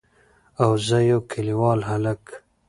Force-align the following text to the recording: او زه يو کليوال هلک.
او 0.63 0.71
زه 0.87 0.97
يو 1.11 1.19
کليوال 1.31 1.79
هلک. 1.89 2.23